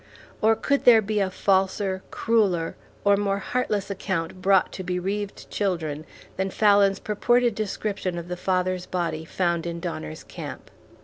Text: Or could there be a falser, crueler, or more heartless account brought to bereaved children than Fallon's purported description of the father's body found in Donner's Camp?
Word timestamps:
Or 0.41 0.55
could 0.55 0.85
there 0.85 0.99
be 0.99 1.19
a 1.19 1.29
falser, 1.29 2.01
crueler, 2.09 2.75
or 3.03 3.15
more 3.15 3.37
heartless 3.37 3.91
account 3.91 4.41
brought 4.41 4.71
to 4.71 4.83
bereaved 4.83 5.47
children 5.51 6.07
than 6.37 6.49
Fallon's 6.49 6.97
purported 6.97 7.53
description 7.53 8.17
of 8.17 8.27
the 8.27 8.35
father's 8.35 8.87
body 8.87 9.25
found 9.25 9.67
in 9.67 9.79
Donner's 9.79 10.23
Camp? 10.23 10.71